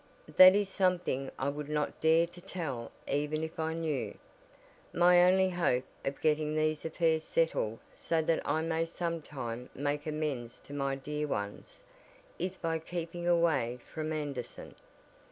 "That 0.37 0.55
is 0.55 0.67
something 0.67 1.29
I 1.37 1.49
would 1.49 1.69
not 1.69 2.01
dare 2.01 2.25
to 2.25 2.41
tell 2.41 2.91
even 3.07 3.43
if 3.43 3.59
I 3.59 3.75
knew. 3.75 4.17
My 4.91 5.23
only 5.25 5.49
hope 5.51 5.83
of 6.03 6.19
getting 6.21 6.55
these 6.55 6.83
affairs 6.83 7.23
settled 7.23 7.77
so 7.95 8.19
that 8.23 8.41
I 8.43 8.63
may 8.63 8.85
sometime 8.85 9.69
make 9.75 10.07
amends 10.07 10.59
to 10.61 10.73
my 10.73 10.95
dear 10.95 11.27
ones, 11.27 11.83
is 12.39 12.57
by 12.57 12.79
keeping 12.79 13.27
away 13.27 13.77
from 13.85 14.11
Anderson. 14.11 14.73